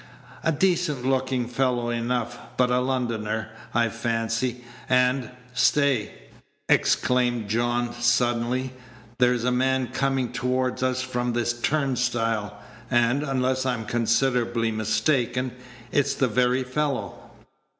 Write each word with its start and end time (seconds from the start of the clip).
"A 0.43 0.51
decent 0.51 1.05
looking 1.05 1.47
fellow 1.47 1.91
enough; 1.91 2.39
but 2.57 2.71
a 2.71 2.79
Londoner, 2.79 3.49
I 3.71 3.89
fancy, 3.89 4.63
and 4.89 5.29
stay!" 5.53 6.15
exclaimed 6.67 7.49
John, 7.51 7.93
suddenly, 7.93 8.73
"there's 9.19 9.43
a 9.43 9.51
man 9.51 9.89
coming 9.89 10.31
toward 10.31 10.81
us 10.81 11.03
from 11.03 11.33
the 11.33 11.45
turnstile, 11.45 12.57
and, 12.89 13.21
unless 13.21 13.63
I'm 13.63 13.85
considerably 13.85 14.71
mistaken, 14.71 15.51
it's 15.91 16.15
the 16.15 16.27
very 16.27 16.63
fellow." 16.63 17.19